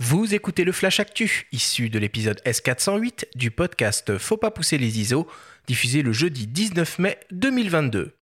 [0.00, 5.00] Vous écoutez le Flash Actu, issu de l'épisode S408 du podcast Faut pas pousser les
[5.00, 5.26] ISO,
[5.66, 8.12] diffusé le jeudi 19 mai 2022.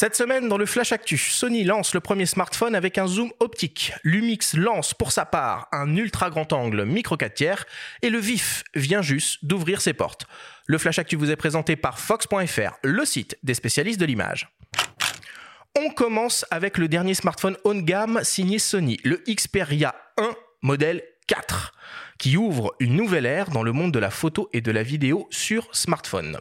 [0.00, 3.92] Cette semaine, dans le Flash Actu, Sony lance le premier smartphone avec un zoom optique.
[4.04, 7.66] Lumix lance pour sa part un ultra grand angle micro 4 tiers
[8.02, 10.28] et le VIF vient juste d'ouvrir ses portes.
[10.66, 14.48] Le Flash Actu vous est présenté par Fox.fr, le site des spécialistes de l'image.
[15.76, 20.30] On commence avec le dernier smartphone haut de gamme signé Sony, le Xperia 1
[20.62, 21.72] modèle 4
[22.18, 25.28] qui ouvre une nouvelle ère dans le monde de la photo et de la vidéo
[25.30, 26.38] sur smartphone.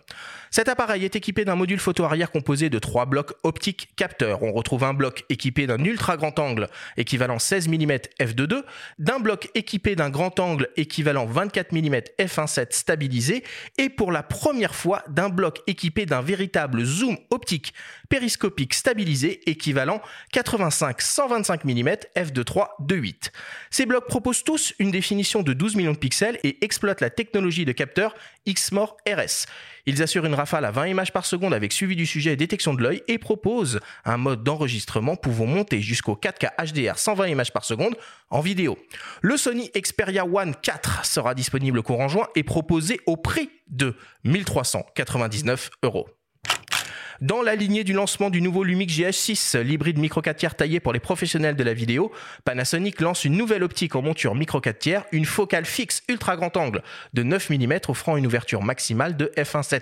[0.49, 4.43] Cet appareil est équipé d'un module photo arrière composé de trois blocs optiques capteurs.
[4.43, 8.63] On retrouve un bloc équipé d'un ultra grand angle équivalent 16 mm f2.2,
[8.97, 13.43] d'un bloc équipé d'un grand angle équivalent 24 mm f1.7 stabilisé
[13.77, 17.73] et pour la première fois d'un bloc équipé d'un véritable zoom optique
[18.09, 20.01] périscopique stabilisé équivalent
[20.33, 23.31] 85-125 mm f2.3 de 8.
[23.69, 27.65] Ces blocs proposent tous une définition de 12 millions de pixels et exploitent la technologie
[27.65, 28.15] de capteur
[28.47, 29.45] XMOR RS.
[29.85, 32.73] Ils assurent une rafale à 20 images par seconde avec suivi du sujet et détection
[32.73, 37.63] de l'œil et proposent un mode d'enregistrement pouvant monter jusqu'au 4K HDR 120 images par
[37.63, 37.95] seconde
[38.29, 38.77] en vidéo.
[39.21, 45.69] Le Sony Xperia One 4 sera disponible courant juin et proposé au prix de 1399
[45.83, 46.16] euros.
[47.21, 50.93] Dans la lignée du lancement du nouveau Lumix GH6, l'hybride micro 4 tiers taillé pour
[50.93, 52.11] les professionnels de la vidéo,
[52.45, 56.55] Panasonic lance une nouvelle optique en monture micro 4 tiers, une focale fixe ultra grand
[56.57, 56.83] angle
[57.15, 59.81] de 9 mm offrant une ouverture maximale de f1.7.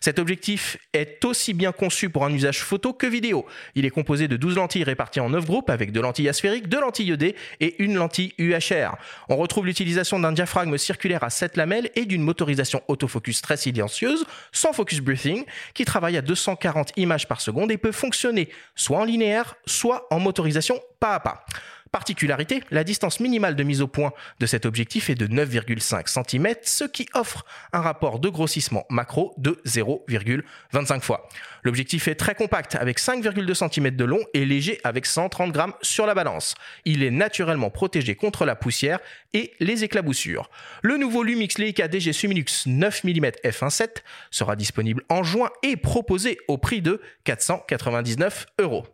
[0.00, 3.44] Cet objectif est aussi bien conçu pour un usage photo que vidéo.
[3.74, 6.78] Il est composé de 12 lentilles réparties en 9 groupes avec de lentilles asphériques, de
[6.78, 8.96] lentilles ED et une lentille UHR.
[9.28, 14.24] On retrouve l'utilisation d'un diaphragme circulaire à 7 lamelles et d'une motorisation autofocus très silencieuse,
[14.50, 15.44] sans focus breathing,
[15.74, 20.06] qui travaille à 240 40 images par seconde et peut fonctionner soit en linéaire, soit
[20.10, 21.44] en motorisation pas à pas.
[21.92, 26.54] Particularité, la distance minimale de mise au point de cet objectif est de 9,5 cm,
[26.62, 31.28] ce qui offre un rapport de grossissement macro de 0,25 fois.
[31.64, 36.06] L'objectif est très compact avec 5,2 cm de long et léger avec 130 grammes sur
[36.06, 36.54] la balance.
[36.84, 39.00] Il est naturellement protégé contre la poussière
[39.32, 40.48] et les éclaboussures.
[40.82, 43.88] Le nouveau Lumix Leica DG Suminux 9 mm f1.7
[44.30, 48.86] sera disponible en juin et proposé au prix de 499 euros.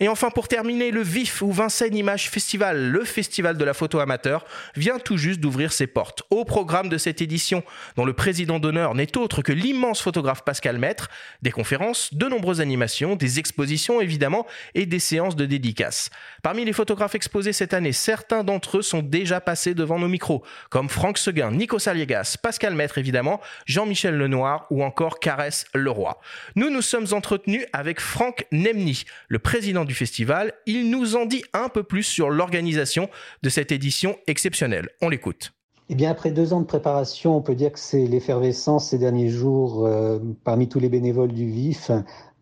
[0.00, 3.98] Et enfin, pour terminer, le VIF ou Vincennes Image Festival, le festival de la photo
[3.98, 4.44] amateur,
[4.76, 6.22] vient tout juste d'ouvrir ses portes.
[6.30, 7.64] Au programme de cette édition,
[7.96, 11.08] dont le président d'honneur n'est autre que l'immense photographe Pascal Maître,
[11.42, 16.10] des conférences, de nombreuses animations, des expositions évidemment et des séances de dédicaces.
[16.42, 20.44] Parmi les photographes exposés cette année, certains d'entre eux sont déjà passés devant nos micros,
[20.70, 26.18] comme Franck Seguin, Nico Saliegas, Pascal Maître évidemment, Jean-Michel Lenoir ou encore Caresse Leroy.
[26.54, 31.42] Nous nous sommes entretenus avec Franck Nemny, le président du festival, il nous en dit
[31.52, 33.08] un peu plus sur l'organisation
[33.42, 34.90] de cette édition exceptionnelle.
[35.02, 35.52] On l'écoute.
[35.90, 39.30] Eh bien, après deux ans de préparation, on peut dire que c'est l'effervescence ces derniers
[39.30, 41.90] jours euh, parmi tous les bénévoles du VIF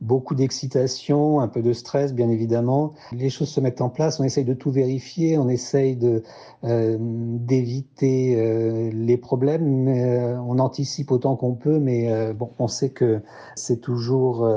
[0.00, 2.92] beaucoup d'excitation, un peu de stress, bien évidemment.
[3.12, 6.22] Les choses se mettent en place, on essaye de tout vérifier, on essaye de
[6.64, 12.90] euh, d'éviter euh, les problèmes, euh, on anticipe autant qu'on peut, mais bon, on sait
[12.90, 13.22] que
[13.54, 14.48] c'est toujours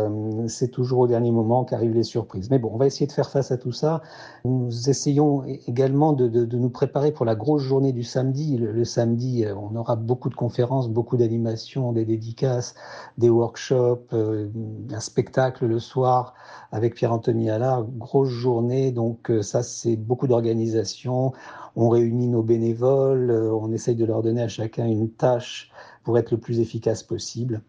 [0.48, 2.50] c'est toujours au dernier moment qu'arrivent les surprises.
[2.50, 4.02] Mais bon, on va essayer de faire face à tout ça.
[4.44, 8.58] Nous essayons également de, de, de nous préparer pour la grosse journée du samedi.
[8.58, 12.76] Le, le samedi, on aura beaucoup de conférences, beaucoup d'animations, des dédicaces,
[13.18, 15.29] des workshops, un spectacle
[15.62, 16.34] le soir
[16.72, 21.34] avec Pierre-Anthony Allard, grosse journée, donc euh, ça c'est beaucoup d'organisation.
[21.76, 25.72] On réunit nos bénévoles, euh, on essaye de leur donner à chacun une tâche
[26.04, 27.62] pour être le plus efficace possible.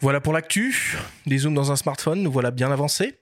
[0.00, 0.96] Voilà pour l'actu.
[1.26, 3.18] Des zooms dans un smartphone, nous voilà bien avancés.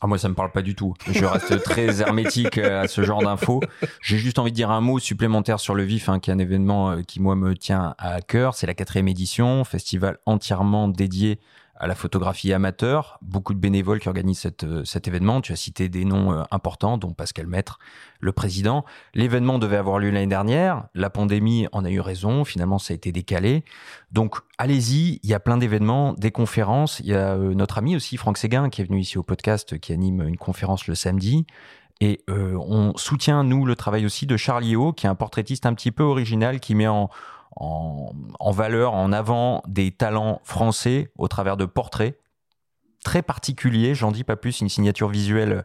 [0.00, 0.94] Ah, moi, ça me parle pas du tout.
[1.10, 3.60] Je reste très hermétique euh, à ce genre d'infos.
[4.02, 6.38] J'ai juste envie de dire un mot supplémentaire sur le VIF, hein, qui est un
[6.38, 8.54] événement euh, qui, moi, me tient à cœur.
[8.54, 11.40] C'est la quatrième édition, festival entièrement dédié
[11.84, 15.42] à la photographie amateur, beaucoup de bénévoles qui organisent euh, cet événement.
[15.42, 17.78] Tu as cité des noms euh, importants, dont Pascal Maître,
[18.20, 18.86] le président.
[19.12, 20.86] L'événement devait avoir lieu l'année dernière.
[20.94, 22.46] La pandémie en a eu raison.
[22.46, 23.66] Finalement, ça a été décalé.
[24.12, 25.20] Donc, allez-y.
[25.22, 27.00] Il y a plein d'événements, des conférences.
[27.00, 29.92] Il y a notre ami aussi, Franck Séguin, qui est venu ici au podcast, qui
[29.92, 31.46] anime une conférence le samedi.
[32.00, 35.74] Et on soutient, nous, le travail aussi de Charlie O, qui est un portraitiste un
[35.74, 37.10] petit peu original, qui met en,
[37.56, 42.18] en, valeur, en avant des talents français au travers de portraits
[43.04, 43.94] très particuliers.
[43.94, 45.64] J'en dis pas plus, une signature visuelle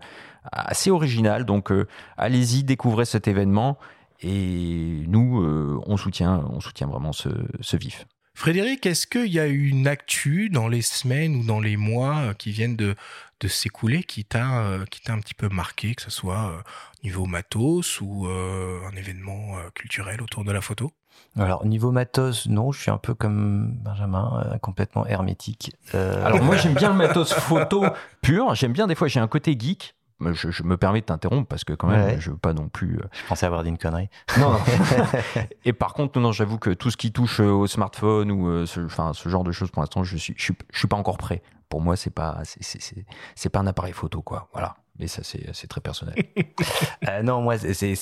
[0.52, 1.46] assez originale.
[1.46, 1.88] Donc euh,
[2.18, 3.78] allez-y, découvrez cet événement.
[4.22, 7.30] Et nous, euh, on, soutient, on soutient vraiment ce,
[7.78, 8.06] vif.
[8.40, 12.52] Frédéric, est-ce qu'il y a une actu dans les semaines ou dans les mois qui
[12.52, 12.96] viennent de,
[13.42, 16.64] de s'écouler qui t'a euh, qui t'a un petit peu marqué, que ce soit
[17.04, 20.94] niveau matos ou un événement culturel autour de la photo?
[21.38, 25.74] Alors, niveau matos, non, je suis un peu comme Benjamin, euh, complètement hermétique.
[25.94, 27.86] Euh, Alors, moi, j'aime bien le matos photo
[28.22, 28.56] pur.
[28.56, 29.96] J'aime bien, des fois, j'ai un côté geek.
[30.22, 32.98] Je, me permets de t'interrompre parce que, quand même, je veux pas non plus.
[32.98, 34.10] Euh, je pensais avoir dit une connerie.
[34.38, 34.60] Non, non.
[35.66, 39.14] Et par contre, non, j'avoue que tout ce qui touche au smartphone ou ce, enfin,
[39.14, 41.42] ce genre de choses, pour l'instant, je suis, je suis, pas encore prêt.
[41.70, 44.50] Pour moi, c'est pas, c'est pas un appareil photo, quoi.
[44.54, 44.76] Voilà.
[44.98, 46.16] Mais ça, c'est très personnel.
[47.24, 47.96] non, moi, c'est.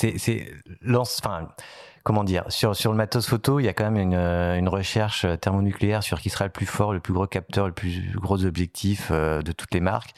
[0.82, 1.22] Lance.
[1.24, 1.48] Enfin
[2.08, 4.70] comment dire, sur, sur le matos photo, il y a quand même une, euh, une,
[4.70, 8.46] recherche thermonucléaire sur qui sera le plus fort, le plus gros capteur, le plus gros
[8.46, 10.12] objectif euh, de toutes les marques.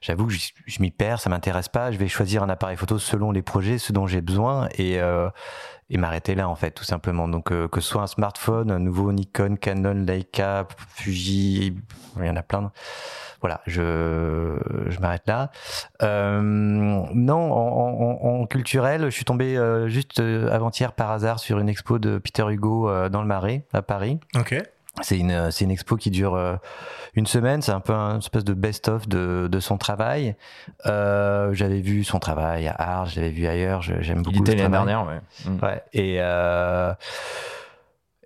[0.00, 1.92] J'avoue que je, m'y perds, ça m'intéresse pas.
[1.92, 5.30] Je vais choisir un appareil photo selon les projets, ce dont j'ai besoin et, euh,
[5.90, 7.28] et m'arrêter là en fait, tout simplement.
[7.28, 11.76] Donc que ce soit un smartphone, un nouveau Nikon, Canon, Leica, Fuji,
[12.18, 12.72] il y en a plein
[13.40, 15.50] voilà, je, je m'arrête là.
[16.02, 21.58] Euh, non, en, en, culturel, je suis tombé euh, juste euh, avant-hier par hasard sur
[21.58, 24.18] une expo de Peter Hugo dans le Marais, à Paris.
[24.36, 24.60] Ok.
[25.02, 26.58] C'est une, c'est une expo qui dure
[27.16, 27.62] une semaine.
[27.62, 30.36] C'est un peu une espèce de best-of de, de son travail.
[30.86, 33.82] Euh, j'avais vu son travail à Arles, j'avais vu ailleurs.
[33.82, 34.36] J'aime beaucoup.
[34.36, 35.20] Il était l'année dernière, ouais.
[35.46, 35.64] Mm.
[35.64, 35.82] ouais.
[35.92, 36.92] Et euh,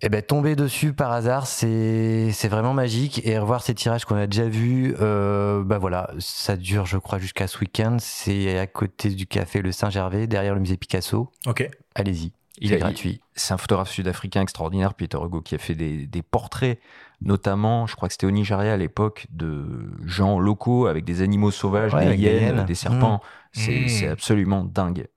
[0.03, 3.27] eh ben, tomber dessus par hasard, c'est c'est vraiment magique.
[3.27, 7.19] Et revoir ces tirages qu'on a déjà vus, euh, bah voilà, ça dure, je crois,
[7.19, 7.97] jusqu'à ce week-end.
[8.01, 11.31] C'est à côté du café Le Saint-Gervais, derrière le musée Picasso.
[11.47, 11.69] Ok.
[11.95, 12.33] Allez-y.
[12.61, 13.21] Il est gratuit.
[13.35, 16.79] C'est un photographe sud-africain extraordinaire, Peter Hugo, qui a fait des, des portraits,
[17.23, 21.51] notamment, je crois que c'était au Nigeria à l'époque, de gens locaux avec des animaux
[21.51, 23.21] sauvages, des hyènes, des serpents.
[23.57, 23.89] Mmh.
[23.89, 25.09] C'est absolument dingue.